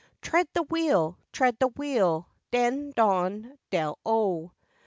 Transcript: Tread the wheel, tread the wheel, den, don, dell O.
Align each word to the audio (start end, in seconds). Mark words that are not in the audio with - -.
Tread 0.23 0.47
the 0.53 0.63
wheel, 0.63 1.19
tread 1.31 1.59
the 1.59 1.67
wheel, 1.67 2.27
den, 2.49 2.89
don, 2.95 3.59
dell 3.69 3.99
O. 4.03 4.51